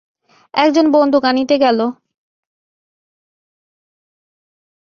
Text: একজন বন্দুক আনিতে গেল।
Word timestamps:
একজন 0.53 0.85
বন্দুক 0.91 1.23
আনিতে 1.25 1.55
গেল। 1.57 1.79